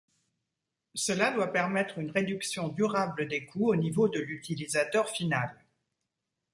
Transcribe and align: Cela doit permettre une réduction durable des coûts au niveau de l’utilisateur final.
Cela 0.95 1.29
doit 1.31 1.53
permettre 1.53 1.99
une 1.99 2.09
réduction 2.09 2.69
durable 2.69 3.27
des 3.27 3.45
coûts 3.45 3.69
au 3.69 3.75
niveau 3.75 4.09
de 4.09 4.17
l’utilisateur 4.19 5.07
final. 5.11 5.55